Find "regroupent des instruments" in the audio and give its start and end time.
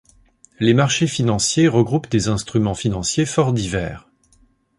1.67-2.73